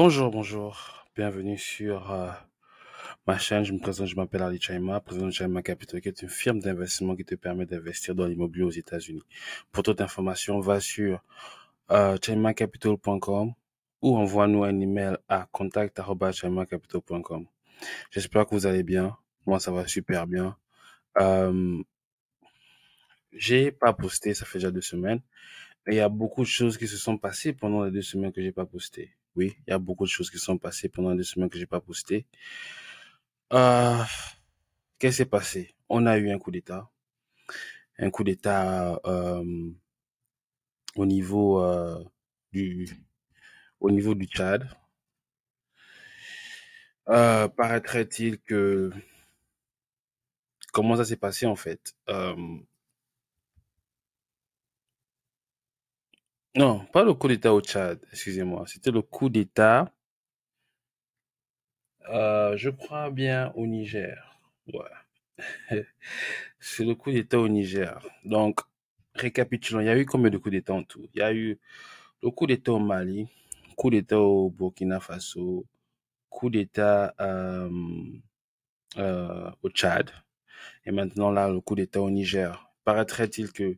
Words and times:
Bonjour, 0.00 0.30
bonjour. 0.30 1.04
Bienvenue 1.16 1.58
sur 1.58 2.12
euh, 2.12 2.30
ma 3.26 3.36
chaîne. 3.36 3.64
Je 3.64 3.72
me 3.72 3.80
présente, 3.80 4.06
je 4.06 4.14
m'appelle 4.14 4.42
Ali 4.42 4.60
Chaima, 4.60 5.00
président 5.00 5.26
de 5.26 5.32
Chaima 5.32 5.60
Capital, 5.60 6.00
qui 6.00 6.06
est 6.06 6.22
une 6.22 6.28
firme 6.28 6.60
d'investissement 6.60 7.16
qui 7.16 7.24
te 7.24 7.34
permet 7.34 7.66
d'investir 7.66 8.14
dans 8.14 8.26
l'immobilier 8.26 8.62
aux 8.62 8.70
États-Unis. 8.70 9.24
Pour 9.72 9.82
toute 9.82 10.00
information, 10.00 10.60
va 10.60 10.78
sur 10.78 11.20
euh, 11.90 12.16
chaimacapital.com 12.24 13.54
ou 14.02 14.16
envoie-nous 14.16 14.62
un 14.62 14.78
email 14.78 15.16
à 15.28 15.48
contact.chaimacapital.com. 15.50 17.46
J'espère 18.12 18.46
que 18.46 18.54
vous 18.54 18.66
allez 18.66 18.84
bien. 18.84 19.16
Moi, 19.46 19.58
ça 19.58 19.72
va 19.72 19.84
super 19.88 20.28
bien. 20.28 20.56
Euh, 21.20 21.82
j'ai 23.32 23.72
pas 23.72 23.92
posté, 23.92 24.32
ça 24.32 24.44
fait 24.46 24.58
déjà 24.58 24.70
deux 24.70 24.80
semaines. 24.80 25.22
Il 25.88 25.94
y 25.94 26.00
a 26.00 26.08
beaucoup 26.08 26.42
de 26.42 26.46
choses 26.46 26.78
qui 26.78 26.86
se 26.86 26.96
sont 26.96 27.18
passées 27.18 27.52
pendant 27.52 27.82
les 27.84 27.90
deux 27.90 28.02
semaines 28.02 28.30
que 28.32 28.40
j'ai 28.42 28.52
pas 28.52 28.66
posté. 28.66 29.16
Oui, 29.34 29.56
il 29.66 29.70
y 29.70 29.72
a 29.72 29.78
beaucoup 29.78 30.04
de 30.04 30.10
choses 30.10 30.30
qui 30.30 30.38
sont 30.38 30.58
passées 30.58 30.88
pendant 30.88 31.10
les 31.10 31.16
deux 31.16 31.22
semaines 31.24 31.48
que 31.50 31.58
j'ai 31.58 31.66
pas 31.66 31.80
posté. 31.80 32.26
Euh, 33.52 34.02
Qu'est-ce 34.98 35.16
qui 35.16 35.16
s'est 35.18 35.26
passé? 35.26 35.74
On 35.88 36.06
a 36.06 36.18
eu 36.18 36.30
un 36.30 36.38
coup 36.38 36.50
d'État. 36.50 36.90
Un 37.98 38.10
coup 38.10 38.24
d'État 38.24 39.00
euh, 39.06 39.70
au 40.96 41.06
niveau 41.06 41.62
euh, 41.62 42.04
du 42.52 42.88
au 43.80 43.90
niveau 43.90 44.14
du 44.14 44.26
Tchad. 44.26 44.68
Euh, 47.08 47.48
Paraîtrait-il 47.48 48.38
que 48.38 48.90
comment 50.72 50.96
ça 50.96 51.04
s'est 51.04 51.16
passé 51.16 51.46
en 51.46 51.56
fait? 51.56 51.94
Non, 56.54 56.84
pas 56.92 57.04
le 57.04 57.14
coup 57.14 57.26
d'État 57.28 57.54
au 57.54 57.62
Tchad, 57.62 57.98
excusez-moi. 58.12 58.64
C'était 58.66 58.90
le 58.90 59.00
coup 59.00 59.30
d'État, 59.30 59.90
euh, 62.10 62.56
je 62.56 62.70
crois 62.70 63.10
bien 63.10 63.52
au 63.54 63.66
Niger. 63.66 64.38
Ouais. 64.72 64.90
C'est 66.60 66.84
le 66.84 66.94
coup 66.94 67.10
d'État 67.12 67.38
au 67.38 67.48
Niger. 67.48 68.00
Donc, 68.24 68.60
récapitulons, 69.14 69.80
il 69.80 69.86
y 69.86 69.90
a 69.90 69.98
eu 69.98 70.06
combien 70.06 70.30
de 70.30 70.38
coups 70.38 70.52
d'État 70.52 70.74
en 70.74 70.82
tout? 70.84 71.08
Il 71.14 71.18
y 71.20 71.22
a 71.22 71.32
eu 71.34 71.58
le 72.22 72.30
coup 72.30 72.46
d'État 72.46 72.72
au 72.72 72.78
Mali, 72.80 73.28
coup 73.76 73.90
d'État 73.90 74.20
au 74.20 74.50
Burkina 74.50 75.00
Faso, 75.00 75.66
coup 76.30 76.50
d'État 76.50 77.14
euh, 77.20 77.70
euh, 78.98 79.50
au 79.62 79.70
Tchad, 79.70 80.10
et 80.86 80.90
maintenant 80.92 81.30
là, 81.30 81.48
le 81.48 81.60
coup 81.60 81.74
d'État 81.74 82.00
au 82.00 82.10
Niger. 82.10 82.70
Paraîtrait-il 82.84 83.52
que 83.52 83.76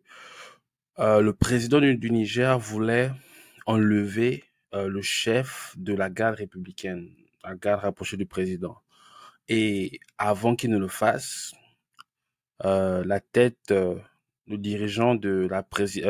euh, 1.01 1.23
le 1.23 1.33
président 1.33 1.81
du, 1.81 2.11
Niger 2.11 2.59
voulait 2.59 3.11
enlever 3.65 4.45
euh, 4.75 4.87
le 4.89 5.01
chef 5.01 5.75
de 5.79 5.95
la 5.95 6.11
garde 6.11 6.37
républicaine, 6.37 7.11
la 7.43 7.55
garde 7.55 7.81
rapprochée 7.81 8.19
du 8.19 8.27
président. 8.27 8.77
Et 9.49 9.99
avant 10.19 10.55
qu'il 10.57 10.71
ne 10.71 10.79
le 10.79 10.89
fasse, 10.89 11.53
euh, 12.65 13.03
la 13.07 13.21
tête, 13.21 13.71
le 13.71 14.59
dirigeant 14.59 15.15
de 15.15 15.49
la, 15.51 15.63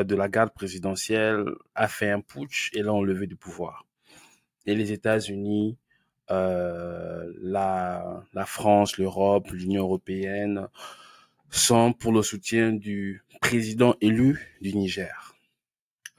de 0.04 0.14
la 0.16 0.28
garde 0.28 0.52
présidentielle 0.52 1.44
a 1.76 1.86
fait 1.86 2.10
un 2.10 2.20
putsch 2.20 2.70
et 2.74 2.82
l'a 2.82 2.92
enlevé 2.92 3.28
du 3.28 3.36
pouvoir. 3.36 3.86
Et 4.66 4.74
les 4.74 4.90
États-Unis, 4.90 5.78
la 6.28 8.22
France, 8.46 8.98
l'Europe, 8.98 9.50
l'Union 9.52 9.82
européenne, 9.82 10.68
sont 11.50 11.92
pour 11.92 12.12
le 12.12 12.22
soutien 12.22 12.72
du 12.72 13.22
président 13.40 13.94
élu 14.00 14.56
du 14.60 14.74
Niger. 14.74 15.34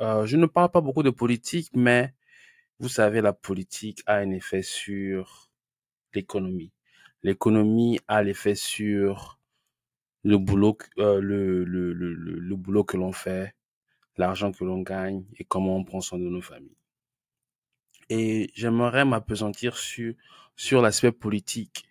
Euh, 0.01 0.25
je 0.25 0.35
ne 0.37 0.45
parle 0.45 0.71
pas 0.71 0.81
beaucoup 0.81 1.03
de 1.03 1.09
politique, 1.09 1.69
mais 1.73 2.13
vous 2.79 2.89
savez, 2.89 3.21
la 3.21 3.33
politique 3.33 4.01
a 4.07 4.15
un 4.17 4.31
effet 4.31 4.63
sur 4.63 5.49
l'économie. 6.13 6.71
L'économie 7.23 7.99
a 8.07 8.23
l'effet 8.23 8.55
sur 8.55 9.39
le 10.23 10.37
boulot, 10.37 10.77
euh, 10.97 11.21
le, 11.21 11.63
le, 11.63 11.93
le, 11.93 12.13
le, 12.13 12.55
boulot 12.55 12.83
que 12.83 12.97
l'on 12.97 13.11
fait, 13.11 13.55
l'argent 14.17 14.51
que 14.51 14.63
l'on 14.63 14.81
gagne 14.81 15.23
et 15.37 15.43
comment 15.43 15.77
on 15.77 15.83
prend 15.83 16.01
soin 16.01 16.19
de 16.19 16.23
nos 16.29 16.41
familles. 16.41 16.75
Et 18.09 18.51
j'aimerais 18.55 19.05
m'apesantir 19.05 19.77
sur, 19.77 20.13
sur 20.55 20.81
l'aspect 20.81 21.11
politique 21.11 21.85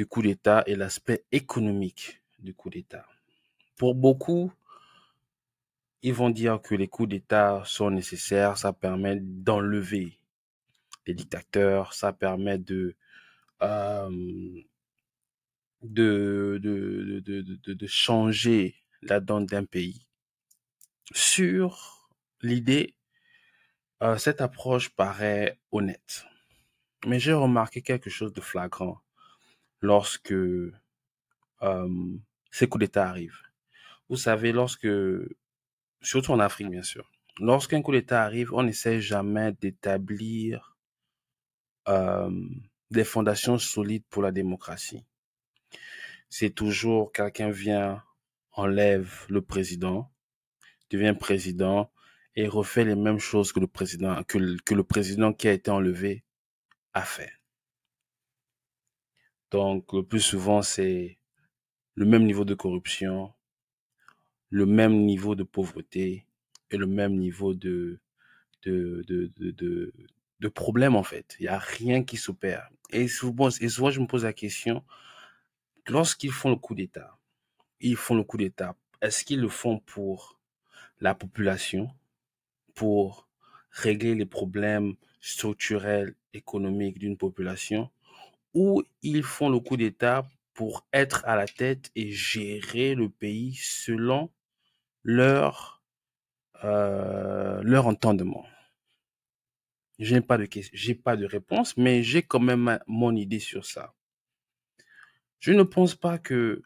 du 0.00 0.06
coup 0.06 0.22
d'État 0.22 0.64
et 0.66 0.76
l'aspect 0.76 1.26
économique 1.30 2.22
du 2.38 2.54
coup 2.54 2.70
d'État. 2.70 3.04
Pour 3.76 3.94
beaucoup, 3.94 4.50
ils 6.00 6.14
vont 6.14 6.30
dire 6.30 6.62
que 6.62 6.74
les 6.74 6.88
coups 6.88 7.10
d'État 7.10 7.62
sont 7.66 7.90
nécessaires, 7.90 8.56
ça 8.56 8.72
permet 8.72 9.18
d'enlever 9.20 10.18
les 11.06 11.12
dictateurs, 11.12 11.92
ça 11.92 12.14
permet 12.14 12.56
de, 12.56 12.96
euh, 13.60 14.08
de, 15.82 16.58
de, 16.62 17.20
de, 17.20 17.42
de, 17.42 17.74
de 17.74 17.86
changer 17.86 18.76
la 19.02 19.20
donne 19.20 19.44
d'un 19.44 19.66
pays. 19.66 20.06
Sur 21.12 22.10
l'idée, 22.40 22.94
euh, 24.02 24.16
cette 24.16 24.40
approche 24.40 24.88
paraît 24.88 25.58
honnête. 25.72 26.24
Mais 27.04 27.20
j'ai 27.20 27.34
remarqué 27.34 27.82
quelque 27.82 28.08
chose 28.08 28.32
de 28.32 28.40
flagrant 28.40 29.02
lorsque 29.80 30.32
euh, 30.32 30.70
ces 32.50 32.68
coups 32.68 32.84
d'État 32.84 33.08
arrivent. 33.08 33.42
Vous 34.08 34.16
savez, 34.16 34.52
lorsque, 34.52 34.88
surtout 36.02 36.32
en 36.32 36.40
Afrique 36.40 36.70
bien 36.70 36.82
sûr, 36.82 37.10
lorsqu'un 37.38 37.82
coup 37.82 37.92
d'État 37.92 38.24
arrive, 38.24 38.52
on 38.52 38.62
n'essaie 38.62 39.00
jamais 39.00 39.52
d'établir 39.52 40.76
des 42.90 43.04
fondations 43.04 43.58
solides 43.58 44.04
pour 44.10 44.22
la 44.22 44.30
démocratie. 44.30 45.04
C'est 46.28 46.50
toujours 46.50 47.12
quelqu'un 47.12 47.50
vient, 47.50 48.02
enlève 48.52 49.26
le 49.28 49.42
président, 49.42 50.10
devient 50.90 51.16
président 51.18 51.90
et 52.36 52.46
refait 52.46 52.84
les 52.84 52.94
mêmes 52.94 53.18
choses 53.18 53.52
que 53.52 53.60
le 53.60 53.66
président, 53.66 54.22
que 54.24 54.38
le 54.38 54.84
président 54.84 55.32
qui 55.32 55.48
a 55.48 55.52
été 55.52 55.70
enlevé 55.70 56.24
a 56.94 57.02
fait. 57.02 57.39
Donc, 59.50 59.92
le 59.92 60.02
plus 60.02 60.20
souvent, 60.20 60.62
c'est 60.62 61.18
le 61.94 62.06
même 62.06 62.24
niveau 62.24 62.44
de 62.44 62.54
corruption, 62.54 63.32
le 64.48 64.66
même 64.66 65.04
niveau 65.04 65.34
de 65.34 65.42
pauvreté 65.42 66.26
et 66.70 66.76
le 66.76 66.86
même 66.86 67.16
niveau 67.16 67.54
de, 67.54 67.98
de, 68.62 69.02
de, 69.08 69.30
de, 69.36 69.92
de, 70.40 70.48
problème, 70.48 70.94
en 70.94 71.02
fait. 71.02 71.36
Il 71.40 71.42
n'y 71.42 71.48
a 71.48 71.58
rien 71.58 72.04
qui 72.04 72.16
s'opère. 72.16 72.68
Et 72.90 73.08
souvent, 73.08 73.48
et 73.60 73.68
souvent, 73.68 73.90
je 73.90 74.00
me 74.00 74.06
pose 74.06 74.24
la 74.24 74.32
question, 74.32 74.84
lorsqu'ils 75.86 76.32
font 76.32 76.50
le 76.50 76.56
coup 76.56 76.74
d'État, 76.74 77.18
ils 77.80 77.96
font 77.96 78.14
le 78.14 78.24
coup 78.24 78.36
d'État, 78.36 78.76
est-ce 79.00 79.24
qu'ils 79.24 79.40
le 79.40 79.48
font 79.48 79.78
pour 79.80 80.38
la 81.00 81.14
population, 81.14 81.88
pour 82.74 83.26
régler 83.70 84.14
les 84.14 84.26
problèmes 84.26 84.94
structurels, 85.20 86.14
économiques 86.34 86.98
d'une 86.98 87.16
population, 87.16 87.90
ou 88.54 88.82
ils 89.02 89.22
font 89.22 89.48
le 89.48 89.60
coup 89.60 89.76
d'État 89.76 90.28
pour 90.54 90.86
être 90.92 91.24
à 91.24 91.36
la 91.36 91.46
tête 91.46 91.90
et 91.94 92.10
gérer 92.10 92.94
le 92.94 93.08
pays 93.08 93.54
selon 93.54 94.30
leur, 95.02 95.82
euh, 96.64 97.62
leur 97.62 97.86
entendement. 97.86 98.46
J'ai 99.98 100.20
pas 100.20 100.38
de 100.38 100.48
j'ai 100.72 100.94
pas 100.94 101.16
de 101.16 101.26
réponse, 101.26 101.76
mais 101.76 102.02
j'ai 102.02 102.22
quand 102.22 102.40
même 102.40 102.78
mon 102.86 103.14
idée 103.14 103.38
sur 103.38 103.66
ça. 103.66 103.94
Je 105.38 105.52
ne 105.52 105.62
pense 105.62 105.94
pas 105.94 106.18
que 106.18 106.62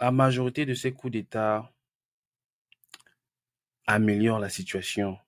la 0.00 0.10
majorité 0.10 0.66
de 0.66 0.74
ces 0.74 0.92
coups 0.92 1.12
d'État 1.12 1.72
améliorent 3.86 4.40
la 4.40 4.48
situation 4.48 5.18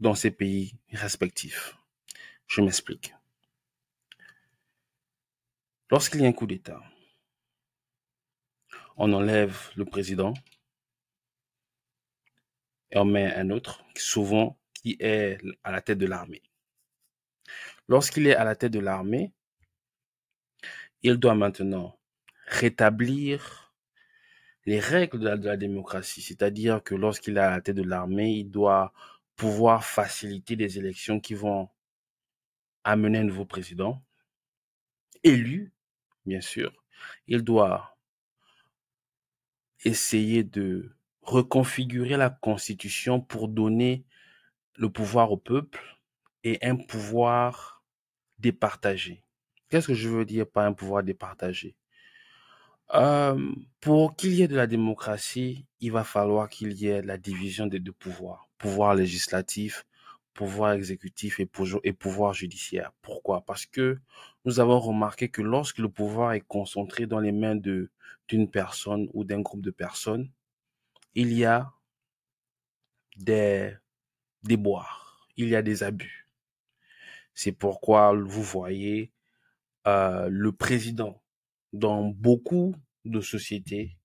dans 0.00 0.14
ces 0.14 0.30
pays 0.30 0.76
respectifs. 0.92 1.76
Je 2.46 2.60
m'explique. 2.60 3.14
Lorsqu'il 5.90 6.20
y 6.20 6.24
a 6.24 6.28
un 6.28 6.32
coup 6.32 6.46
d'État, 6.46 6.80
on 8.96 9.12
enlève 9.12 9.70
le 9.76 9.84
président 9.84 10.34
et 12.90 12.98
on 12.98 13.04
met 13.04 13.34
un 13.34 13.50
autre, 13.50 13.84
souvent 13.96 14.58
qui 14.74 14.96
est 15.00 15.38
à 15.64 15.70
la 15.70 15.80
tête 15.80 15.98
de 15.98 16.06
l'armée. 16.06 16.42
Lorsqu'il 17.88 18.26
est 18.26 18.34
à 18.34 18.44
la 18.44 18.56
tête 18.56 18.72
de 18.72 18.80
l'armée, 18.80 19.32
il 21.02 21.16
doit 21.18 21.34
maintenant 21.34 21.98
rétablir 22.46 23.74
les 24.64 24.80
règles 24.80 25.20
de 25.20 25.46
la, 25.46 25.56
démocratie, 25.56 26.22
c'est-à-dire 26.22 26.82
que 26.82 26.94
lorsqu'il 26.96 27.36
est 27.36 27.40
à 27.40 27.50
la 27.50 27.60
tête 27.60 27.76
de 27.76 27.84
l'armée, 27.84 28.32
il 28.32 28.50
doit 28.50 28.92
pouvoir 29.36 29.84
faciliter 29.84 30.56
des 30.56 30.78
élections 30.78 31.20
qui 31.20 31.34
vont 31.34 31.68
amener 32.86 33.18
un 33.18 33.24
nouveau 33.24 33.44
président 33.44 34.02
élu, 35.24 35.72
bien 36.24 36.40
sûr. 36.40 36.72
Il 37.26 37.42
doit 37.42 37.96
essayer 39.84 40.44
de 40.44 40.96
reconfigurer 41.22 42.16
la 42.16 42.30
constitution 42.30 43.20
pour 43.20 43.48
donner 43.48 44.04
le 44.76 44.90
pouvoir 44.90 45.32
au 45.32 45.36
peuple 45.36 45.98
et 46.44 46.58
un 46.62 46.76
pouvoir 46.76 47.82
départagé. 48.38 49.22
Qu'est-ce 49.68 49.88
que 49.88 49.94
je 49.94 50.08
veux 50.08 50.24
dire 50.24 50.48
par 50.48 50.64
un 50.64 50.72
pouvoir 50.72 51.02
départagé? 51.02 51.74
Euh, 52.94 53.52
Pour 53.80 54.14
qu'il 54.16 54.34
y 54.34 54.42
ait 54.42 54.48
de 54.48 54.56
la 54.56 54.68
démocratie, 54.68 55.66
il 55.80 55.90
va 55.90 56.04
falloir 56.04 56.48
qu'il 56.48 56.72
y 56.74 56.86
ait 56.86 57.02
la 57.02 57.18
division 57.18 57.66
des 57.66 57.80
deux 57.80 57.92
pouvoirs, 57.92 58.48
pouvoir 58.58 58.94
législatif, 58.94 59.84
pouvoir 60.36 60.72
exécutif 60.72 61.40
et, 61.40 61.46
pouvoir 61.46 62.34
judiciaire. 62.34 62.92
Pourquoi? 63.02 63.44
Parce 63.44 63.66
que 63.66 63.98
nous 64.44 64.60
avons 64.60 64.78
remarqué 64.78 65.28
que 65.30 65.42
lorsque 65.42 65.78
le 65.78 65.88
pouvoir 65.88 66.34
est 66.34 66.42
concentré 66.42 67.06
dans 67.06 67.20
les 67.20 67.32
mains 67.32 67.56
d'une 67.56 68.50
personne 68.50 69.08
ou 69.14 69.24
d'un 69.24 69.40
groupe 69.40 69.62
de 69.62 69.70
personnes, 69.70 70.30
il 71.14 71.32
y 71.32 71.44
a 71.46 71.72
des 73.16 73.74
déboires, 74.42 75.26
il 75.36 75.48
y 75.48 75.56
a 75.56 75.62
des 75.62 75.82
abus. 75.82 76.28
C'est 77.34 77.52
pourquoi 77.52 78.14
vous 78.14 78.42
voyez 78.42 79.12
euh, 79.86 80.28
le 80.30 80.52
président 80.52 81.22
dans 81.72 82.02
beaucoup 82.04 82.74
de 83.04 83.20
sociétés 83.20 83.96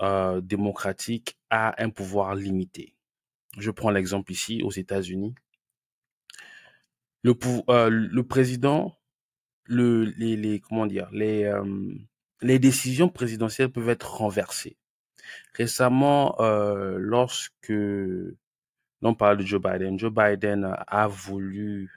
euh, 0.00 0.40
démocratiques 0.40 1.38
a 1.50 1.80
un 1.82 1.90
pouvoir 1.90 2.34
limité. 2.34 2.97
Je 3.58 3.70
prends 3.70 3.90
l'exemple 3.90 4.32
ici 4.32 4.62
aux 4.62 4.70
États-Unis. 4.70 5.34
Le, 7.22 7.34
euh, 7.68 8.22
président, 8.22 8.98
le, 9.64 10.04
les, 10.04 10.60
comment 10.60 10.86
dire, 10.86 11.08
euh, 11.12 11.94
les 12.40 12.58
décisions 12.58 13.08
présidentielles 13.08 13.70
peuvent 13.70 13.88
être 13.88 14.14
renversées. 14.14 14.76
Récemment, 15.54 16.40
euh, 16.40 16.96
lorsque 16.98 17.70
l'on 17.70 19.14
parle 19.14 19.38
de 19.38 19.44
Joe 19.44 19.60
Biden, 19.60 19.98
Joe 19.98 20.12
Biden 20.12 20.76
a 20.86 21.08
voulu 21.08 21.90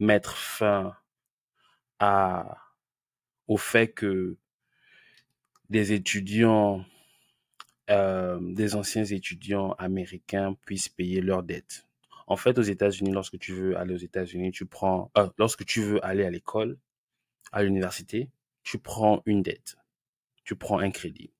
mettre 0.00 0.36
fin 0.36 0.94
au 3.46 3.56
fait 3.56 3.88
que 3.88 4.36
des 5.70 5.92
étudiants, 5.92 6.84
euh, 7.90 8.38
des 8.40 8.74
anciens 8.74 9.04
étudiants 9.04 9.72
américains 9.72 10.54
puissent 10.66 10.88
payer 10.88 11.20
leurs 11.20 11.42
dettes. 11.42 11.86
En 12.26 12.36
fait, 12.36 12.58
aux 12.58 12.62
États-Unis, 12.62 13.12
lorsque 13.12 13.38
tu 13.38 13.52
veux 13.52 13.78
aller 13.78 13.94
aux 13.94 13.98
États-Unis, 13.98 14.50
tu 14.50 14.66
prends, 14.66 15.10
euh, 15.16 15.28
lorsque 15.38 15.64
tu 15.64 15.80
veux 15.80 16.04
aller 16.04 16.24
à 16.24 16.30
l'école, 16.30 16.78
à 17.52 17.62
l'université, 17.62 18.28
tu 18.62 18.78
prends 18.78 19.22
une 19.24 19.42
dette, 19.42 19.76
tu 20.44 20.54
prends 20.54 20.78
un 20.78 20.90
crédit. 20.90 21.30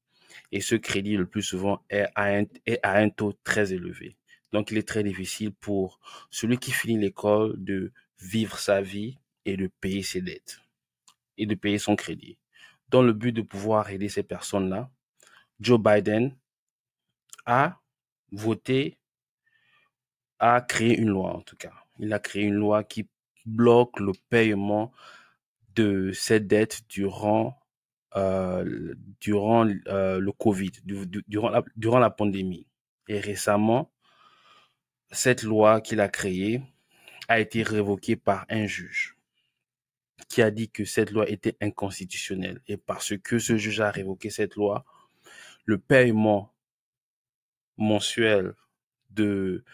Et 0.51 0.61
ce 0.61 0.75
crédit, 0.75 1.17
le 1.17 1.27
plus 1.27 1.43
souvent, 1.43 1.83
est 1.91 2.07
à 2.15 2.35
un, 2.39 2.45
est 2.65 2.81
à 2.83 2.97
un 2.97 3.11
taux 3.11 3.35
très 3.45 3.75
élevé. 3.75 4.17
Donc, 4.53 4.71
il 4.71 4.79
est 4.79 4.89
très 4.89 5.05
difficile 5.05 5.53
pour 5.53 6.01
celui 6.31 6.57
qui 6.57 6.73
finit 6.73 6.99
l'école 6.99 7.63
de 7.63 7.93
vivre 8.21 8.59
sa 8.59 8.81
vie 8.81 9.19
et 9.45 9.57
de 9.57 9.67
payer 9.67 10.03
ses 10.03 10.23
dettes 10.23 10.61
et 11.37 11.47
de 11.47 11.55
payer 11.55 11.79
son 11.79 11.97
crédit. 11.97 12.39
Dans 12.89 13.03
le 13.03 13.13
but 13.13 13.33
de 13.33 13.43
pouvoir 13.43 13.91
aider 13.91 14.09
ces 14.09 14.23
personnes-là, 14.23 14.91
Joe 15.61 15.81
Biden 15.81 16.37
a 17.47 17.79
voté, 18.33 18.99
a 20.39 20.61
créé 20.61 20.97
une 20.97 21.09
loi 21.09 21.35
en 21.35 21.41
tout 21.41 21.57
cas. 21.57 21.73
Il 21.99 22.13
a 22.13 22.19
créé 22.19 22.45
une 22.45 22.55
loi 22.55 22.85
qui 22.85 23.09
bloque 23.47 23.99
le 24.01 24.13
paiement 24.29 24.93
de 25.75 26.13
ces 26.13 26.41
dettes 26.41 26.83
durant 26.89 27.59
euh, 28.17 28.95
durant 29.21 29.69
euh, 29.89 30.19
le 30.19 30.33
Covid, 30.33 30.73
durant 31.27 31.51
la, 31.51 31.63
durant 31.77 31.99
la 31.99 32.11
pandémie. 32.11 32.67
Et 33.07 33.21
récemment, 33.21 33.93
cette 35.11 35.43
loi 35.43 35.81
qu'il 35.81 36.01
a 36.01 36.09
créée 36.09 36.63
a 37.29 37.39
été 37.41 37.63
révoquée 37.63 38.17
par 38.17 38.47
un 38.49 38.67
juge 38.67 39.17
qui 40.29 40.43
a 40.43 40.51
dit 40.51 40.71
que 40.71 40.85
cette 40.85 41.11
loi 41.11 41.29
était 41.29 41.57
inconstitutionnelle. 41.61 42.61
Et 42.67 42.77
parce 42.77 43.17
que 43.19 43.39
ce 43.39 43.57
juge 43.57 43.81
a 43.81 43.91
révoqué 43.91 44.31
cette 44.31 44.57
loi, 44.57 44.85
le 45.69 45.77
paiement 45.77 46.55
mensuel 47.77 48.55
de, 49.11 49.65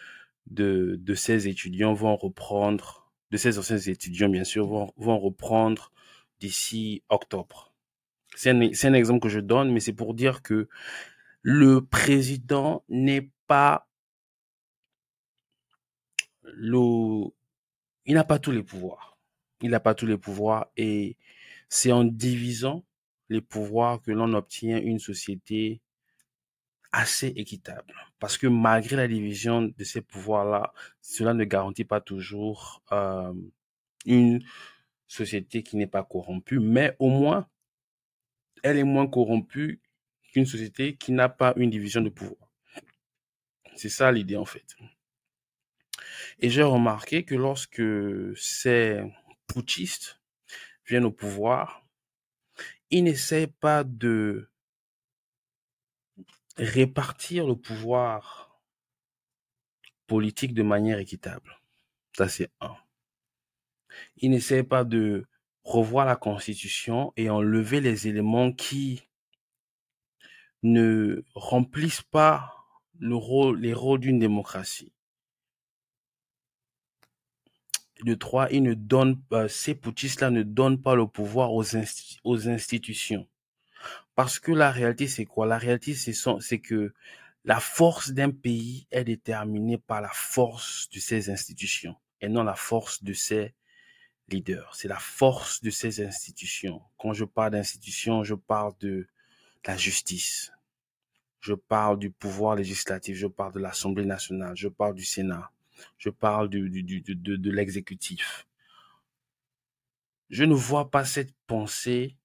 de, 0.47 0.97
de 0.99 1.15
ces 1.15 1.47
étudiants 1.47 1.93
vont 1.93 2.17
reprendre, 2.17 3.09
de 3.31 3.37
ces 3.37 3.57
anciens 3.59 3.77
étudiants, 3.77 4.27
bien 4.27 4.43
sûr, 4.43 4.67
vont, 4.67 4.93
vont 4.97 5.17
reprendre 5.17 5.93
d'ici 6.41 7.01
octobre. 7.07 7.73
C'est 8.35 8.49
un, 8.49 8.59
un, 8.59 8.93
exemple 8.93 9.21
que 9.21 9.29
je 9.29 9.39
donne, 9.39 9.71
mais 9.71 9.79
c'est 9.79 9.93
pour 9.93 10.13
dire 10.13 10.41
que 10.41 10.67
le 11.41 11.79
président 11.85 12.83
n'est 12.89 13.31
pas 13.47 13.87
le, 16.43 17.31
il 18.05 18.15
n'a 18.15 18.25
pas 18.25 18.37
tous 18.39 18.51
les 18.51 18.63
pouvoirs. 18.63 19.17
Il 19.61 19.69
n'a 19.69 19.79
pas 19.79 19.95
tous 19.95 20.07
les 20.07 20.17
pouvoirs 20.17 20.67
et 20.75 21.15
c'est 21.69 21.93
en 21.93 22.03
divisant 22.03 22.83
les 23.29 23.39
pouvoirs 23.39 24.01
que 24.01 24.11
l'on 24.11 24.33
obtient 24.33 24.77
une 24.77 24.99
société 24.99 25.81
assez 26.95 27.27
équitable. 27.35 27.93
Parce 28.19 28.37
que 28.37 28.47
malgré 28.47 28.95
la 28.95 29.07
division 29.07 29.63
de 29.63 29.83
ces 29.83 30.01
pouvoirs-là, 30.01 30.73
cela 31.01 31.33
ne 31.33 31.43
garantit 31.43 31.83
pas 31.83 31.99
toujours 31.99 32.81
euh, 32.93 33.33
une 34.05 34.41
société 35.07 35.61
qui 35.61 35.75
n'est 35.75 35.87
pas 35.87 36.03
corrompue, 36.03 36.59
mais 36.59 36.95
au 36.99 37.09
moins, 37.09 37.49
elle 38.63 38.77
est 38.77 38.85
moins 38.85 39.07
corrompue 39.07 39.81
qu'une 40.31 40.45
société 40.45 40.95
qui 40.95 41.11
n'a 41.11 41.27
pas 41.27 41.53
une 41.57 41.69
division 41.69 42.01
de 42.01 42.09
pouvoir. 42.09 42.49
C'est 43.75 43.89
ça 43.89 44.09
l'idée 44.11 44.37
en 44.37 44.45
fait. 44.45 44.75
Et 46.39 46.49
j'ai 46.49 46.63
remarqué 46.63 47.25
que 47.25 47.35
lorsque 47.35 47.83
ces 48.37 49.03
putschistes 49.47 50.21
viennent 50.87 51.05
au 51.05 51.11
pouvoir, 51.11 51.85
ils 52.89 53.03
n'essaient 53.03 53.47
pas 53.47 53.83
de 53.83 54.49
répartir 56.57 57.47
le 57.47 57.55
pouvoir 57.55 58.59
politique 60.07 60.53
de 60.53 60.63
manière 60.63 60.99
équitable. 60.99 61.59
Ça, 62.15 62.29
c'est 62.29 62.51
un. 62.61 62.75
Ils 64.17 64.29
n'essaient 64.29 64.63
pas 64.63 64.83
de 64.83 65.25
revoir 65.63 66.05
la 66.05 66.15
constitution 66.15 67.13
et 67.17 67.29
enlever 67.29 67.81
les 67.81 68.07
éléments 68.07 68.51
qui 68.51 69.07
ne 70.63 71.23
remplissent 71.33 72.01
pas 72.01 72.55
le 72.99 73.15
rôle, 73.15 73.59
les 73.59 73.73
rôles 73.73 73.99
d'une 73.99 74.19
démocratie. 74.19 74.91
De 78.03 78.13
trois, 78.13 78.51
ils 78.51 78.63
ne 78.63 78.73
donnent 78.73 79.21
pas, 79.21 79.47
ces 79.47 79.73
putschistes-là 79.73 80.29
ne 80.29 80.43
donnent 80.43 80.81
pas 80.81 80.95
le 80.95 81.07
pouvoir 81.07 81.53
aux 81.53 82.47
institutions. 82.47 83.27
Parce 84.15 84.39
que 84.39 84.51
la 84.51 84.71
réalité, 84.71 85.07
c'est 85.07 85.25
quoi? 85.25 85.45
La 85.45 85.57
réalité, 85.57 85.93
c'est 85.93 86.59
que 86.59 86.93
la 87.43 87.59
force 87.59 88.11
d'un 88.11 88.31
pays 88.31 88.87
est 88.91 89.03
déterminée 89.03 89.77
par 89.77 90.01
la 90.01 90.09
force 90.09 90.89
de 90.89 90.99
ses 90.99 91.29
institutions 91.29 91.95
et 92.21 92.29
non 92.29 92.43
la 92.43 92.55
force 92.55 93.03
de 93.03 93.13
ses 93.13 93.53
leaders. 94.29 94.75
C'est 94.75 94.87
la 94.87 94.99
force 94.99 95.61
de 95.61 95.69
ces 95.69 96.03
institutions. 96.03 96.81
Quand 96.97 97.13
je 97.13 97.25
parle 97.25 97.51
d'institutions, 97.51 98.23
je 98.23 98.35
parle 98.35 98.73
de 98.79 99.07
la 99.65 99.77
justice. 99.77 100.51
Je 101.39 101.53
parle 101.53 101.99
du 101.99 102.09
pouvoir 102.09 102.55
législatif. 102.55 103.15
Je 103.17 103.27
parle 103.27 103.53
de 103.53 103.59
l'Assemblée 103.59 104.05
nationale. 104.05 104.55
Je 104.55 104.67
parle 104.67 104.95
du 104.95 105.05
Sénat. 105.05 105.51
Je 105.97 106.09
parle 106.09 106.49
de, 106.49 107.49
l'exécutif. 107.51 108.47
Je 110.29 110.43
ne 110.43 110.55
vois 110.55 110.89
pas 110.89 111.05
cette 111.05 111.33
pensée, 111.45 112.15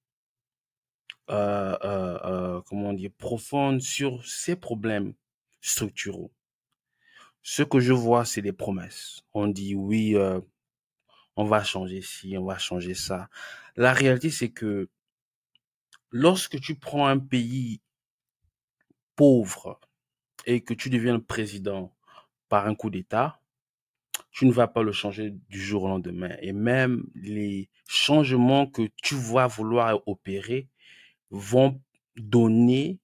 comment 2.65 2.93
dire, 2.93 3.11
profonde 3.17 3.81
sur 3.81 4.25
ces 4.25 4.55
problèmes 4.55 5.13
structuraux. 5.61 6.31
Ce 7.43 7.63
que 7.63 7.79
je 7.79 7.93
vois, 7.93 8.25
c'est 8.25 8.41
des 8.41 8.51
promesses. 8.51 9.23
On 9.33 9.47
dit 9.47 9.73
oui, 9.75 10.15
euh, 10.15 10.39
on 11.35 11.43
va 11.45 11.63
changer 11.63 12.01
ci, 12.01 12.37
on 12.37 12.45
va 12.45 12.57
changer 12.57 12.93
ça. 12.93 13.29
La 13.75 13.93
réalité, 13.93 14.29
c'est 14.29 14.49
que 14.49 14.89
lorsque 16.11 16.59
tu 16.59 16.75
prends 16.75 17.07
un 17.07 17.17
pays 17.17 17.81
pauvre 19.15 19.79
et 20.45 20.61
que 20.61 20.73
tu 20.73 20.89
deviens 20.89 21.13
le 21.13 21.23
président 21.23 21.93
par 22.49 22.67
un 22.67 22.75
coup 22.75 22.89
d'État, 22.89 23.39
tu 24.31 24.45
ne 24.45 24.51
vas 24.51 24.67
pas 24.67 24.83
le 24.83 24.91
changer 24.91 25.31
du 25.49 25.61
jour 25.61 25.83
au 25.83 25.87
lendemain. 25.87 26.35
Et 26.41 26.53
même 26.53 27.05
les 27.15 27.69
changements 27.87 28.67
que 28.67 28.89
tu 29.01 29.15
vas 29.15 29.47
vouloir 29.47 29.99
opérer 30.07 30.69
vont 31.31 31.81
donner 32.15 32.99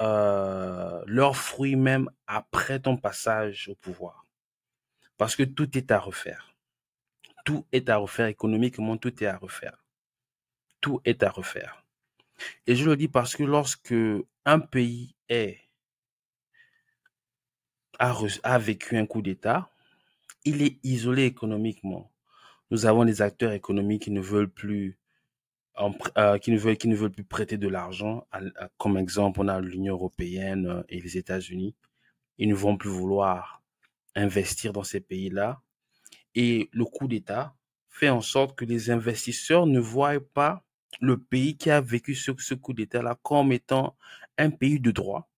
euh, 0.00 1.02
leurs 1.06 1.36
fruits 1.36 1.76
même 1.76 2.10
après 2.26 2.80
ton 2.80 2.96
passage 2.96 3.68
au 3.68 3.74
pouvoir. 3.74 4.26
Parce 5.16 5.36
que 5.36 5.42
tout 5.42 5.78
est 5.78 5.90
à 5.90 5.98
refaire. 5.98 6.54
Tout 7.44 7.66
est 7.72 7.88
à 7.88 7.96
refaire 7.96 8.26
économiquement, 8.26 8.98
tout 8.98 9.22
est 9.22 9.26
à 9.26 9.38
refaire. 9.38 9.84
Tout 10.80 11.00
est 11.04 11.22
à 11.22 11.30
refaire. 11.30 11.84
Et 12.66 12.76
je 12.76 12.84
le 12.84 12.96
dis 12.96 13.08
parce 13.08 13.34
que 13.34 13.44
lorsque 13.44 13.94
un 14.44 14.60
pays 14.60 15.14
a, 17.98 18.58
vécu 18.58 18.98
un 18.98 19.06
coup 19.06 19.22
d'État, 19.22 19.70
il 20.44 20.60
est 20.60 20.78
isolé 20.84 21.24
économiquement. 21.24 22.12
Nous 22.70 22.84
avons 22.84 23.04
des 23.04 23.22
acteurs 23.22 23.52
économiques 23.52 24.02
qui 24.02 24.10
ne 24.10 24.20
veulent 24.20 24.50
plus 24.50 24.98
euh, 26.16 26.38
qui, 26.38 26.50
ne 26.52 26.58
veulent, 26.58 26.76
qui 26.76 26.88
ne 26.88 26.96
veulent 26.96 27.10
plus 27.10 27.24
prêter 27.24 27.58
de 27.58 27.68
l'argent. 27.68 28.26
Comme 28.78 28.96
exemple, 28.96 29.40
on 29.40 29.48
a 29.48 29.60
l'Union 29.60 29.94
européenne 29.94 30.66
euh, 30.66 30.82
et 30.88 31.00
les 31.00 31.18
États-Unis. 31.18 31.74
Ils 32.38 32.48
ne 32.48 32.54
vont 32.54 32.76
plus 32.76 32.90
vouloir 32.90 33.62
investir 34.14 34.72
dans 34.72 34.82
ces 34.82 35.00
pays-là. 35.00 35.60
Et 36.34 36.70
le 36.72 36.84
coup 36.84 37.08
d'État 37.08 37.54
fait 37.88 38.08
en 38.08 38.20
sorte 38.20 38.56
que 38.56 38.64
les 38.64 38.90
investisseurs 38.90 39.66
ne 39.66 39.80
voient 39.80 40.20
pas 40.34 40.64
le 41.00 41.18
pays 41.18 41.56
qui 41.56 41.70
a 41.70 41.80
vécu 41.80 42.14
ce, 42.14 42.32
ce 42.38 42.54
coup 42.54 42.72
d'État-là 42.72 43.18
comme 43.22 43.52
étant 43.52 43.96
un 44.38 44.50
pays 44.50 44.80
de 44.80 44.90
droit 44.90 45.28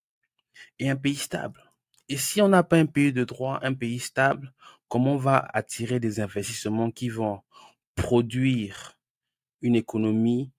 et 0.78 0.88
un 0.88 0.96
pays 0.96 1.16
stable. 1.16 1.72
Et 2.08 2.16
si 2.16 2.40
on 2.40 2.48
n'a 2.48 2.62
pas 2.62 2.78
un 2.78 2.86
pays 2.86 3.12
de 3.12 3.24
droit, 3.24 3.58
un 3.62 3.74
pays 3.74 3.98
stable, 3.98 4.52
comment 4.88 5.14
on 5.14 5.18
va 5.18 5.38
attirer 5.52 6.00
des 6.00 6.20
investissements 6.20 6.90
qui 6.90 7.08
vont 7.08 7.40
produire 7.94 8.97
une 9.60 9.76
économie 9.76 10.52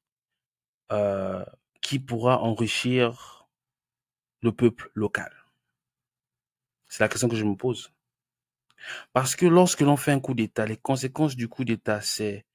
euh, 0.91 1.44
qui 1.82 2.00
pourra 2.00 2.39
enrichir 2.39 3.48
le 4.41 4.51
peuple 4.51 4.91
local? 4.94 5.32
C'est 6.88 7.03
la 7.03 7.10
question 7.10 7.29
que 7.29 7.36
je 7.36 7.46
me 7.46 7.56
pose. 7.56 7.91
Parce 9.13 9.36
que 9.36 9.46
lorsque 9.46 9.82
l'on 9.82 9.98
fait 9.98 10.12
un 10.12 10.20
coup 10.20 10.34
d'État, 10.34 10.65
les 10.65 10.77
conséquences 10.77 11.36
du 11.36 11.48
coup 11.48 11.65
d'État, 11.65 12.01
c'est 12.01 12.46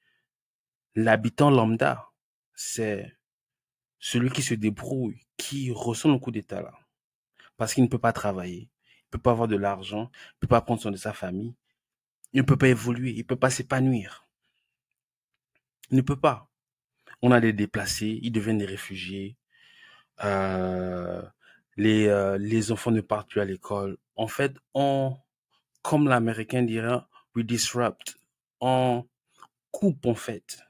l'habitant 0.94 1.50
lambda, 1.50 2.10
c'est 2.54 3.16
celui 3.98 4.30
qui 4.30 4.42
se 4.42 4.54
débrouille, 4.54 5.20
qui 5.36 5.70
ressent 5.72 6.10
le 6.10 6.18
coup 6.18 6.30
d'État 6.30 6.62
là. 6.62 6.74
Parce 7.56 7.74
qu'il 7.74 7.84
ne 7.84 7.88
peut 7.88 7.98
pas 7.98 8.12
travailler, 8.12 8.70
il 8.84 9.06
ne 9.06 9.10
peut 9.10 9.18
pas 9.18 9.30
avoir 9.30 9.48
de 9.48 9.56
l'argent, 9.56 10.10
il 10.12 10.36
ne 10.36 10.40
peut 10.40 10.48
pas 10.48 10.60
prendre 10.60 10.80
soin 10.80 10.90
de 10.90 10.96
sa 10.96 11.12
famille, 11.12 11.54
il 12.32 12.40
ne 12.40 12.46
peut 12.46 12.56
pas 12.56 12.68
évoluer, 12.68 13.12
il 13.12 13.18
ne 13.18 13.22
peut 13.22 13.36
pas 13.36 13.50
s'épanouir. 13.50 14.23
Ne 15.90 16.00
peut 16.00 16.18
pas. 16.18 16.48
On 17.22 17.30
a 17.30 17.40
des 17.40 17.52
déplacés, 17.52 18.18
ils 18.22 18.32
deviennent 18.32 18.58
des 18.58 18.66
réfugiés. 18.66 19.36
Euh, 20.24 21.22
les, 21.76 22.06
euh, 22.06 22.38
les 22.38 22.72
enfants 22.72 22.90
ne 22.90 23.00
partent 23.00 23.30
plus 23.30 23.40
à 23.40 23.44
l'école. 23.44 23.96
En 24.16 24.28
fait, 24.28 24.54
on, 24.74 25.16
comme 25.82 26.08
l'américain 26.08 26.62
dirait, 26.62 27.00
we 27.34 27.44
disrupt. 27.44 28.18
On 28.60 29.06
coupe 29.70 30.06
en 30.06 30.14
fait 30.14 30.60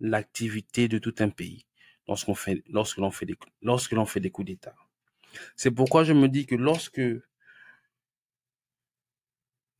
l'activité 0.00 0.88
de 0.88 0.98
tout 0.98 1.14
un 1.20 1.28
pays 1.28 1.66
lorsque 2.08 2.26
l'on 2.28 2.34
fait 2.34 3.26
des, 3.26 3.36
lorsque 3.62 3.92
l'on 3.92 4.06
fait 4.06 4.20
des 4.20 4.30
coups 4.30 4.46
d'État. 4.46 4.74
C'est 5.56 5.70
pourquoi 5.70 6.04
je 6.04 6.12
me 6.12 6.28
dis 6.28 6.46
que 6.46 6.54
lorsque 6.54 7.00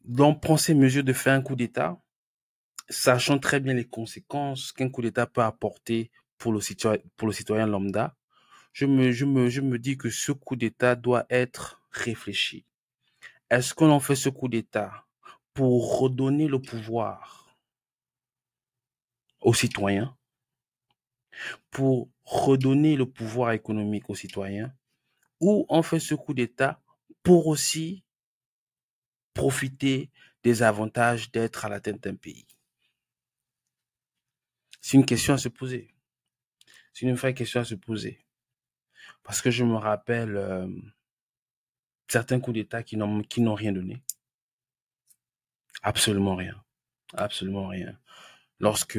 l'on 0.09 0.35
prend 0.35 0.57
ces 0.57 0.75
mesures 0.75 1.05
de 1.05 1.13
faire 1.13 1.35
un 1.35 1.43
coup 1.43 1.57
d'État, 1.57 2.01
sachant 2.89 3.39
très 3.39 3.61
bien 3.61 3.75
les 3.75 3.85
conséquences 3.87 4.73
qu'un 4.73 4.89
coup 4.91 5.03
d'État 5.03 5.27
peut 5.27 5.43
apporter 5.43 6.11
pour 6.39 6.53
le 6.53 6.61
citoyen, 6.61 7.67
lambda, 7.67 8.17
je 8.73 8.87
me 8.87 9.77
dis 9.79 9.97
que 9.97 10.11
ce 10.11 10.33
coup 10.33 10.57
d'État 10.57 10.97
doit 10.97 11.27
être 11.31 11.81
réfléchi. 11.93 12.65
Est-ce 13.51 13.75
qu'on 13.75 13.91
en 13.91 14.01
fait 14.01 14.17
ce 14.17 14.29
coup 14.31 14.49
d'État 14.49 15.07
pour 15.55 15.99
redonner 16.01 16.49
le 16.49 16.61
pouvoir 16.61 17.57
aux 19.41 19.55
citoyens, 19.55 20.17
pour 21.71 22.09
redonner 22.25 22.97
le 22.97 23.07
pouvoir 23.07 23.53
économique 23.53 24.09
aux 24.11 24.15
citoyens, 24.15 24.73
ou 25.41 25.67
on 25.69 25.83
fait 25.83 26.01
ce 26.01 26.15
coup 26.15 26.35
d'État 26.35 26.81
pour 27.23 27.47
aussi 27.49 28.05
profiter 29.35 30.11
des 30.45 30.63
avantages 30.63 31.31
d'être 31.33 31.65
à 31.65 31.69
la 31.69 31.81
tête 31.81 32.03
d'un 32.03 32.15
pays? 32.15 32.47
C'est 34.83 34.97
une 34.97 35.07
question 35.07 35.33
à 35.33 35.39
se 35.39 35.49
poser. 35.49 35.95
C'est 36.93 37.07
une 37.07 37.15
vraie 37.15 37.35
question 37.35 37.61
à 37.61 37.65
se 37.65 37.77
poser. 37.77 38.19
Parce 39.23 39.41
que 39.41 39.51
je 39.51 39.65
me 39.65 39.77
rappelle 39.77 40.37
euh, 40.37 40.69
certains 42.09 42.41
coups 42.41 42.55
d'État 42.55 42.83
qui 42.83 42.97
n'ont, 42.97 43.55
rien 43.55 43.73
donné. 43.73 44.03
Absolument 45.83 46.35
rien. 46.35 46.63
Absolument 47.15 47.69
rien. 47.69 47.97
Lorsque 48.59 48.99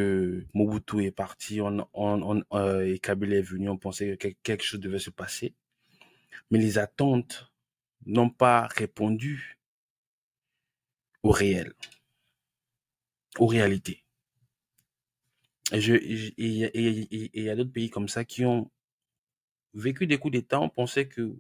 Mobutu 0.54 1.04
est 1.06 1.12
parti 1.12 1.62
on, 1.62 1.88
on, 1.94 2.44
euh, 2.54 2.86
et 2.86 3.00
Kabila 3.00 3.38
est 3.38 3.42
venu, 3.42 3.70
on 3.70 3.78
pensait 3.78 4.18
que 4.18 4.30
quelque 4.44 4.64
chose 4.64 4.80
devait 4.80 5.00
se 5.00 5.10
passer. 5.10 5.54
Mais 6.50 6.60
les 6.60 6.78
attentes 6.78 7.52
n'ont 8.06 8.30
pas 8.30 8.68
répondu 8.68 9.60
au 11.24 11.32
réel, 11.32 11.74
aux 13.38 13.48
réalités. 13.48 14.03
Et 15.74 15.80
il 16.38 17.44
y 17.44 17.50
a 17.50 17.56
d'autres 17.56 17.72
pays 17.72 17.90
comme 17.90 18.08
ça 18.08 18.24
qui 18.24 18.46
ont 18.46 18.72
vécu 19.74 20.08
des 20.08 20.18
coups 20.18 20.34
d'État. 20.34 20.60
On 20.60 20.70
pensait 20.70 21.08
que 21.08 21.36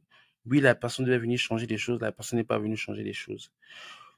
oui, 0.45 0.59
la 0.59 0.75
personne 0.75 1.05
devait 1.05 1.19
venir 1.19 1.39
changer 1.39 1.67
les 1.67 1.77
choses, 1.77 2.01
la 2.01 2.11
personne 2.11 2.39
n'est 2.39 2.43
pas 2.43 2.59
venue 2.59 2.75
changer 2.75 3.03
les 3.03 3.13
choses. 3.13 3.51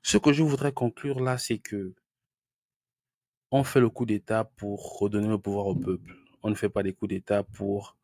Ce 0.02 0.18
que 0.18 0.34
je 0.34 0.42
voudrais 0.44 0.74
conclure 0.74 1.20
là, 1.20 1.38
c'est 1.38 1.60
que 1.60 1.94
on 3.52 3.64
fait 3.64 3.80
le 3.80 3.90
coup 3.90 4.06
d'État 4.06 4.44
pour 4.44 5.00
redonner 5.00 5.28
le 5.28 5.38
pouvoir 5.38 5.68
au 5.68 5.76
peuple. 5.76 6.16
On 6.44 6.50
ne 6.50 6.56
fait 6.56 6.70
pas 6.70 6.84
des 6.84 6.94
coups 6.94 7.10
d'État 7.10 7.44
pour 7.44 7.98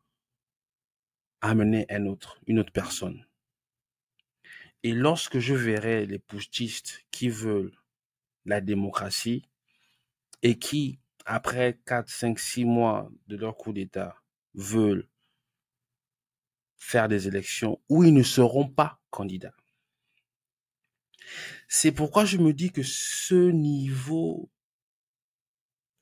amener 1.40 1.86
un 1.90 2.06
autre, 2.06 2.40
une 2.46 2.58
autre 2.58 2.72
personne. 2.72 3.26
Et 4.82 4.92
lorsque 4.92 5.38
je 5.38 5.54
verrai 5.54 6.06
les 6.06 6.18
putschistes 6.18 7.04
qui 7.10 7.28
veulent 7.28 7.72
la 8.44 8.60
démocratie 8.60 9.44
et 10.42 10.58
qui, 10.58 10.98
après 11.26 11.78
4, 11.86 12.08
5, 12.08 12.38
6 12.38 12.64
mois 12.64 13.10
de 13.28 13.36
leur 13.36 13.56
coup 13.56 13.72
d'État, 13.72 14.16
veulent 14.54 15.08
faire 16.76 17.08
des 17.08 17.28
élections 17.28 17.80
où 17.88 18.04
ils 18.04 18.12
ne 18.12 18.22
seront 18.22 18.68
pas 18.68 19.00
candidats. 19.10 19.54
C'est 21.68 21.92
pourquoi 21.92 22.24
je 22.24 22.36
me 22.38 22.52
dis 22.52 22.72
que 22.72 22.82
ce 22.82 23.50
niveau 23.50 24.50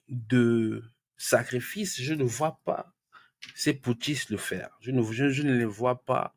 de 0.09 0.83
sacrifice, 1.17 2.00
je 2.00 2.15
ne 2.15 2.25
vois 2.25 2.61
pas 2.65 2.95
ces 3.55 3.75
putschistes 3.75 4.31
le 4.31 4.37
faire. 4.37 4.71
Je 4.81 4.91
ne, 4.91 5.03
je, 5.03 5.43
ne 5.43 5.55
les 5.55 5.65
vois 5.65 6.05
pas 6.05 6.35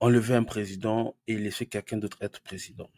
enlever 0.00 0.34
un 0.34 0.44
président 0.44 1.16
et 1.26 1.36
laisser 1.36 1.66
quelqu'un 1.66 1.98
d'autre 1.98 2.18
être 2.20 2.40
président. 2.40 2.90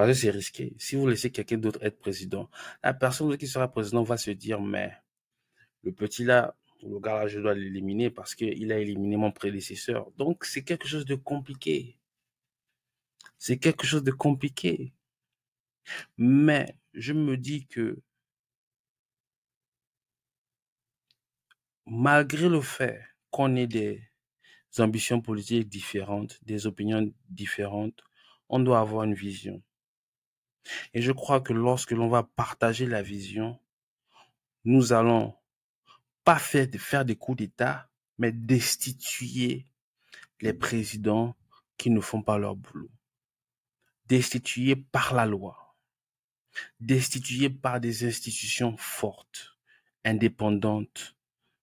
Parce 0.00 0.12
que 0.12 0.16
c'est 0.16 0.30
risqué. 0.30 0.72
Si 0.78 0.96
vous 0.96 1.06
laissez 1.06 1.30
quelqu'un 1.30 1.58
d'autre 1.58 1.78
être 1.82 1.98
président, 1.98 2.48
la 2.82 2.94
personne 2.94 3.36
qui 3.36 3.46
sera 3.46 3.70
président 3.70 4.02
va 4.02 4.16
se 4.16 4.30
dire, 4.30 4.58
mais 4.58 4.94
le 5.82 5.92
petit 5.92 6.24
là, 6.24 6.56
le 6.82 6.98
gars 6.98 7.16
là, 7.16 7.26
je 7.26 7.38
dois 7.38 7.52
l'éliminer 7.52 8.08
parce 8.08 8.34
qu'il 8.34 8.72
a 8.72 8.78
éliminé 8.78 9.18
mon 9.18 9.30
prédécesseur. 9.30 10.10
Donc, 10.12 10.46
c'est 10.46 10.64
quelque 10.64 10.88
chose 10.88 11.04
de 11.04 11.16
compliqué. 11.16 11.98
C'est 13.36 13.58
quelque 13.58 13.84
chose 13.86 14.02
de 14.02 14.10
compliqué. 14.10 14.94
Mais 16.16 16.78
je 16.94 17.12
me 17.12 17.36
dis 17.36 17.66
que 17.66 18.00
malgré 21.84 22.48
le 22.48 22.62
fait 22.62 23.02
qu'on 23.30 23.54
ait 23.54 23.66
des 23.66 24.02
ambitions 24.78 25.20
politiques 25.20 25.68
différentes, 25.68 26.42
des 26.42 26.66
opinions 26.66 27.12
différentes, 27.28 28.02
on 28.48 28.60
doit 28.60 28.80
avoir 28.80 29.04
une 29.04 29.12
vision. 29.14 29.62
Et 30.94 31.02
je 31.02 31.12
crois 31.12 31.40
que 31.40 31.52
lorsque 31.52 31.92
l'on 31.92 32.08
va 32.08 32.22
partager 32.22 32.86
la 32.86 33.02
vision, 33.02 33.58
nous 34.64 34.92
allons 34.92 35.34
pas 36.24 36.38
faire, 36.38 37.04
des 37.04 37.16
coups 37.16 37.38
d'État, 37.38 37.90
mais 38.18 38.32
destituer 38.32 39.66
les 40.40 40.52
présidents 40.52 41.34
qui 41.76 41.90
ne 41.90 42.00
font 42.00 42.22
pas 42.22 42.38
leur 42.38 42.56
boulot. 42.56 42.90
Destituer 44.06 44.76
par 44.76 45.14
la 45.14 45.26
loi. 45.26 45.76
Destituer 46.80 47.48
par 47.48 47.80
des 47.80 48.04
institutions 48.04 48.76
fortes, 48.76 49.56
indépendantes 50.04 51.16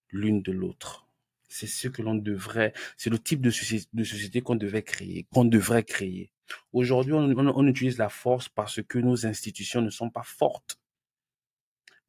l'une 0.10 0.42
de 0.42 0.51
l'autre. 0.51 1.08
C'est 1.50 1.68
ce 1.68 1.88
que 1.88 2.01
l'on 2.01 2.16
devrait, 2.16 2.74
c'est 2.98 3.10
le 3.10 3.20
type 3.20 3.42
de 3.42 3.51
société, 3.51 3.88
de 3.94 4.04
société 4.04 4.42
qu'on 4.42 4.56
devait 4.56 4.84
créer, 4.84 5.27
qu'on 5.32 5.46
devrait 5.46 5.84
créer. 5.84 6.32
Aujourd'hui, 6.74 7.13
on, 7.13 7.68
utilise 7.68 7.98
la 7.98 8.10
force 8.10 8.50
parce 8.50 8.82
que 8.82 9.00
nos 9.00 9.25
institutions 9.25 9.82
ne 9.82 9.89
sont 9.89 10.10
pas 10.10 10.24
fortes 10.24 10.80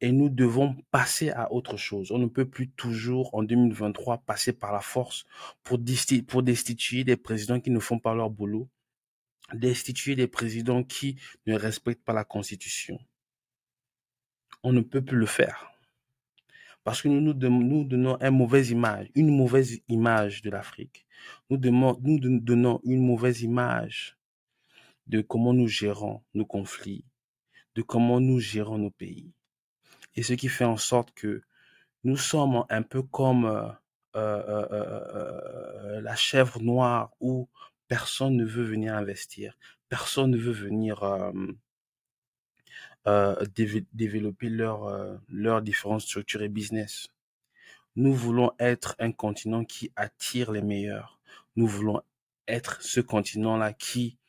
et 0.01 0.11
nous 0.11 0.29
devons 0.29 0.75
passer 0.91 1.29
à 1.31 1.51
autre 1.51 1.77
chose. 1.77 2.11
On 2.11 2.19
ne 2.19 2.27
peut 2.27 2.47
plus 2.47 2.69
toujours, 2.69 3.33
en 3.35 3.43
2023, 3.43 4.19
passer 4.19 4.53
par 4.53 4.71
la 4.71 4.81
force 4.81 5.25
pour, 5.63 5.77
destituer 5.77 7.03
des 7.03 7.17
présidents 7.17 7.59
qui 7.59 7.71
ne 7.71 7.79
font 7.79 7.99
pas 7.99 8.15
leur 8.15 8.29
boulot, 8.29 8.69
destituer 9.53 10.15
des 10.15 10.27
présidents 10.27 10.83
qui 10.83 11.17
ne 11.47 11.55
respectent 11.55 12.03
pas 12.03 12.13
la 12.13 12.23
Constitution. 12.23 12.99
On 14.63 14.71
ne 14.71 14.81
peut 14.81 15.03
plus 15.03 15.17
le 15.17 15.25
faire. 15.25 15.71
Parce 16.83 17.01
que 17.01 17.09
nous 17.09 17.19
nous 17.19 17.33
donnons 17.83 18.17
une 18.21 18.29
mauvaise 18.37 18.71
image, 18.71 19.09
une 19.15 19.35
mauvaise 19.35 19.81
image 19.89 20.41
de 20.41 20.49
l'Afrique. 20.49 21.05
Nous 21.49 21.57
donnons 21.57 22.79
une 22.83 23.05
mauvaise 23.05 23.41
image 23.41 24.18
de 25.09 25.21
comment 25.21 25.53
nous 25.53 25.67
gérons 25.67 26.21
nos 26.35 26.45
conflits, 26.45 27.03
de 27.75 27.81
comment 27.81 28.19
nous 28.19 28.39
gérons 28.39 28.77
nos 28.77 28.91
pays. 28.91 29.33
Et 30.15 30.23
ce 30.23 30.33
qui 30.33 30.47
fait 30.47 30.65
en 30.65 30.77
sorte 30.77 31.11
que 31.11 31.41
nous 32.03 32.17
sommes 32.17 32.63
un 32.69 32.83
peu 32.83 33.01
comme 33.01 33.45
euh, 33.45 33.71
euh, 34.15 34.67
euh, 34.71 36.01
la 36.01 36.15
chèvre 36.15 36.61
noire 36.61 37.11
où 37.19 37.49
personne 37.87 38.37
ne 38.37 38.45
veut 38.45 38.63
venir 38.63 38.93
investir, 38.95 39.57
personne 39.89 40.31
ne 40.31 40.37
veut 40.37 40.51
venir 40.51 41.01
développer 43.93 44.49
leurs 44.49 45.19
leurs 45.29 45.61
différentes 45.63 46.01
structures 46.01 46.43
et 46.43 46.49
business. 46.49 47.07
Nous 47.95 48.13
voulons 48.13 48.51
être 48.59 48.95
un 48.99 49.11
continent 49.11 49.65
qui 49.65 49.91
attire 49.95 50.51
les 50.51 50.61
meilleurs. 50.61 51.19
Nous 51.55 51.67
voulons 51.67 52.01
être 52.47 52.81
ce 52.81 53.01
continent-là 53.01 53.73
qui 53.73 54.19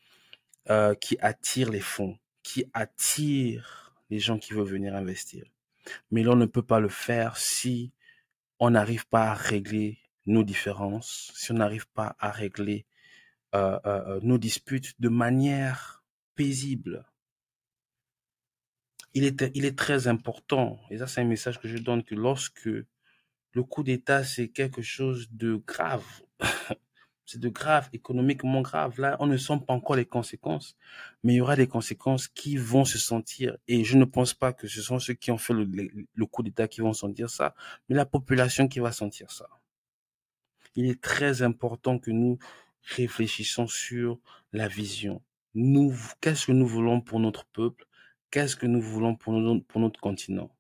qui 1.01 1.17
attire 1.21 1.71
les 1.71 1.81
fonds, 1.81 2.17
qui 2.43 2.65
attire 2.75 3.93
les 4.09 4.19
gens 4.19 4.39
qui 4.39 4.53
veulent 4.53 4.69
venir 4.69 4.95
investir. 4.95 5.45
Mais 6.11 6.23
l'on 6.23 6.37
ne 6.37 6.47
peut 6.47 6.63
pas 6.63 6.81
le 6.81 6.89
faire 6.89 7.37
si 7.37 7.93
on 8.61 8.71
n'arrive 8.71 9.07
pas 9.09 9.31
à 9.31 9.35
régler 9.35 9.99
nos 10.27 10.45
différences, 10.45 11.33
si 11.35 11.51
on 11.53 11.55
n'arrive 11.55 11.89
pas 11.89 12.17
à 12.19 12.31
régler 12.31 12.87
euh, 13.55 13.79
euh, 13.85 14.03
euh, 14.07 14.21
nos 14.23 14.39
disputes 14.39 15.01
de 15.01 15.09
manière 15.09 16.05
paisible. 16.35 17.05
Il 19.13 19.25
est, 19.25 19.51
il 19.57 19.65
est 19.65 19.77
très 19.77 20.07
important, 20.07 20.79
et 20.89 20.99
ça 20.99 21.09
c'est 21.09 21.21
un 21.21 21.25
message 21.25 21.59
que 21.59 21.67
je 21.67 21.79
donne, 21.79 22.05
que 22.05 22.15
lorsque 22.15 22.67
le 22.67 23.63
coup 23.65 23.83
d'État 23.83 24.23
c'est 24.23 24.49
quelque 24.49 24.83
chose 24.83 25.29
de 25.33 25.57
grave, 25.57 26.05
c'est 27.31 27.39
de 27.39 27.49
grave, 27.49 27.89
économiquement 27.93 28.61
grave. 28.61 29.01
Là, 29.01 29.17
on 29.21 29.27
ne 29.27 29.37
sent 29.37 29.61
pas 29.65 29.73
encore 29.73 29.95
les 29.95 30.05
conséquences, 30.05 30.77
mais 31.23 31.35
il 31.35 31.37
y 31.37 31.41
aura 31.41 31.55
des 31.55 31.69
conséquences 31.69 32.27
qui 32.27 32.57
vont 32.57 32.85
se 32.85 32.99
sentir. 32.99 33.57
Et 33.69 33.85
je 33.85 33.97
ne 33.97 34.05
pense 34.05 34.35
pas 34.35 34.53
que 34.53 34.67
ce 34.67 34.83
sont 34.83 34.99
ceux 34.99 35.15
qui 35.15 35.31
ont 35.31 35.39
fait 35.39 35.55
le, 35.55 36.27
coup 36.27 36.43
d'État 36.43 36.67
qui 36.67 36.81
vont 36.81 36.93
sentir 36.93 37.31
ça, 37.31 37.55
mais 37.89 37.95
la 37.95 38.05
population 38.05 38.67
qui 38.67 38.81
va 38.81 38.91
sentir 38.91 39.31
ça. 39.31 39.49
Il 40.75 40.87
est 40.87 41.01
très 41.01 41.43
important 41.43 42.01
que 42.01 42.11
nous 42.11 42.41
réfléchissons 42.97 43.69
sur 43.69 44.19
la 44.53 44.67
vision. 44.67 45.23
Qu'est-ce 46.21 46.47
que 46.47 46.53
nous 46.53 46.67
voulons 46.67 47.01
pour 47.01 47.21
notre 47.21 47.45
peuple? 47.45 47.87
Qu'est-ce 48.33 48.57
que 48.57 48.67
nous 48.67 48.81
voulons 48.81 49.15
pour 49.15 49.35
notre 49.35 50.01
continent? 50.01 50.51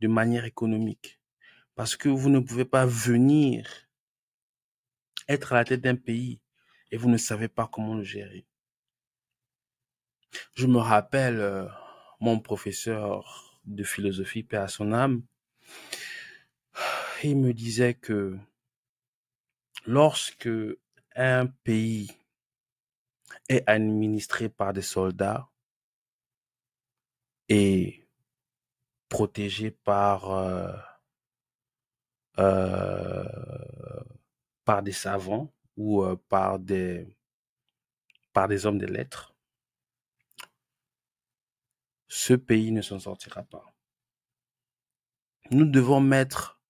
De 0.00 0.08
manière 0.08 0.46
économique. 0.46 1.20
Parce 1.74 1.96
que 1.96 2.08
vous 2.08 2.30
ne 2.30 2.38
pouvez 2.38 2.64
pas 2.64 2.86
venir 2.86 3.68
à 5.32 5.54
la 5.54 5.64
tête 5.64 5.80
d'un 5.80 5.96
pays 5.96 6.40
et 6.90 6.96
vous 6.96 7.08
ne 7.08 7.16
savez 7.16 7.48
pas 7.48 7.68
comment 7.70 7.94
le 7.94 8.04
gérer. 8.04 8.46
Je 10.54 10.66
me 10.66 10.78
rappelle 10.78 11.40
euh, 11.40 11.66
mon 12.20 12.38
professeur 12.40 13.60
de 13.64 13.84
philosophie, 13.84 14.42
paix 14.42 14.56
à 14.56 14.68
son 14.68 14.92
âme, 14.92 15.22
il 17.24 17.36
me 17.38 17.52
disait 17.52 17.94
que 17.94 18.36
lorsque 19.86 20.48
un 21.14 21.46
pays 21.46 22.10
est 23.48 23.62
administré 23.68 24.48
par 24.48 24.72
des 24.72 24.82
soldats 24.82 25.48
et 27.48 28.06
protégé 29.08 29.70
par 29.70 30.30
euh, 30.30 30.72
euh, 32.38 33.24
par 34.64 34.82
des 34.82 34.92
savants 34.92 35.52
ou 35.76 36.04
par 36.28 36.58
des 36.58 37.16
par 38.32 38.48
des 38.48 38.64
hommes 38.66 38.78
de 38.78 38.86
lettres, 38.86 39.34
ce 42.08 42.34
pays 42.34 42.72
ne 42.72 42.82
s'en 42.82 42.98
sortira 42.98 43.42
pas. 43.42 43.74
Nous 45.50 45.66
devons 45.66 46.00
mettre 46.00 46.60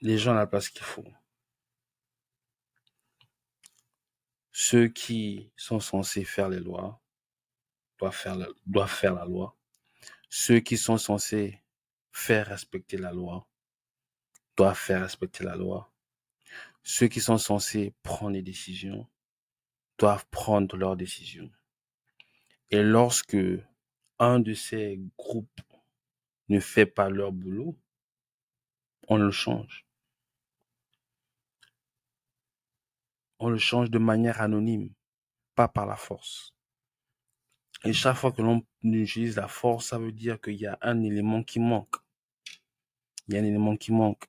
les 0.00 0.18
gens 0.18 0.32
à 0.32 0.36
la 0.36 0.46
place 0.46 0.68
qu'il 0.68 0.82
faut. 0.82 1.06
Ceux 4.52 4.88
qui 4.88 5.52
sont 5.56 5.80
censés 5.80 6.24
faire 6.24 6.48
les 6.48 6.60
lois 6.60 7.00
doivent 7.98 8.14
faire 8.14 9.14
la 9.14 9.24
loi. 9.24 9.56
Ceux 10.28 10.60
qui 10.60 10.76
sont 10.76 10.98
censés 10.98 11.62
faire 12.10 12.46
respecter 12.48 12.96
la 12.96 13.12
loi 13.12 13.46
doivent 14.56 14.78
faire 14.78 15.02
respecter 15.02 15.44
la 15.44 15.56
loi. 15.56 15.91
Ceux 16.82 17.08
qui 17.08 17.20
sont 17.20 17.38
censés 17.38 17.94
prendre 18.02 18.32
des 18.32 18.42
décisions 18.42 19.08
doivent 19.98 20.26
prendre 20.30 20.76
leurs 20.76 20.96
décisions. 20.96 21.50
Et 22.70 22.82
lorsque 22.82 23.36
un 24.18 24.40
de 24.40 24.54
ces 24.54 25.00
groupes 25.16 25.60
ne 26.48 26.60
fait 26.60 26.86
pas 26.86 27.08
leur 27.08 27.32
boulot, 27.32 27.78
on 29.08 29.16
le 29.16 29.30
change. 29.30 29.86
on 33.42 33.50
le 33.50 33.58
change 33.58 33.90
de 33.90 33.98
manière 33.98 34.40
anonyme, 34.40 34.90
pas 35.56 35.66
par 35.66 35.84
la 35.84 35.96
force. 35.96 36.54
Et 37.84 37.92
chaque 37.92 38.16
fois 38.16 38.30
que 38.30 38.40
l'on 38.40 38.64
utilise 38.84 39.34
la 39.34 39.48
force, 39.48 39.86
ça 39.86 39.98
veut 39.98 40.12
dire 40.12 40.40
qu'il 40.40 40.54
y 40.54 40.66
a 40.66 40.78
un 40.80 41.02
élément 41.02 41.42
qui 41.42 41.58
manque. 41.58 41.96
Il 43.26 43.34
y 43.34 43.36
a 43.36 43.40
un 43.40 43.44
élément 43.44 43.76
qui 43.76 43.90
manque. 43.90 44.26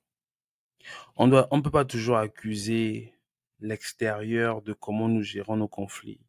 On 1.16 1.30
on 1.50 1.62
peut 1.62 1.70
pas 1.70 1.84
toujours 1.84 2.16
accuser 2.16 3.14
l'extérieur 3.60 4.62
de 4.62 4.72
comment 4.72 5.08
nous 5.08 5.22
gérons 5.22 5.56
nos 5.56 5.68
conflits. 5.68 6.20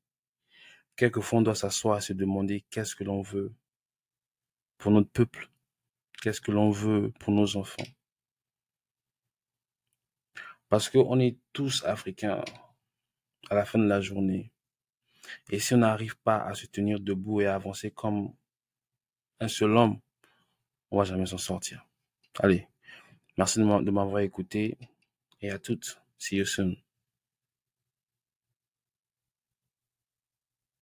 Quelquefois, 0.95 1.39
on 1.39 1.41
doit 1.41 1.55
s'asseoir 1.55 1.97
et 1.97 2.01
se 2.01 2.13
demander 2.13 2.61
qu'est-ce 2.69 2.95
que 2.95 3.03
l'on 3.03 3.21
veut 3.21 3.53
pour 4.77 4.91
notre 4.91 5.09
peuple, 5.09 5.49
qu'est-ce 6.21 6.41
que 6.41 6.51
l'on 6.51 6.69
veut 6.69 7.11
pour 7.19 7.33
nos 7.33 7.57
enfants. 7.57 7.83
Parce 10.69 10.89
qu'on 10.89 11.19
est 11.19 11.37
tous 11.53 11.83
africains, 11.83 12.43
à 13.49 13.55
la 13.55 13.65
fin 13.65 13.79
de 13.79 13.87
la 13.87 14.01
journée. 14.01 14.51
Et 15.49 15.59
si 15.59 15.73
on 15.73 15.77
n'arrive 15.77 16.17
pas 16.17 16.37
à 16.37 16.53
se 16.53 16.65
tenir 16.65 16.99
debout 16.99 17.41
et 17.41 17.47
à 17.47 17.55
avancer 17.55 17.91
comme 17.91 18.33
un 19.39 19.47
seul 19.47 19.75
homme, 19.75 19.99
on 20.91 20.97
va 20.97 21.03
jamais 21.03 21.25
s'en 21.25 21.37
sortir. 21.37 21.85
Allez, 22.39 22.67
merci 23.37 23.59
de 23.59 23.91
m'avoir 23.91 24.19
écouté 24.19 24.77
et 25.41 25.51
à 25.51 25.59
toutes. 25.59 25.99
See 26.17 26.37
you 26.37 26.45
soon. 26.45 26.84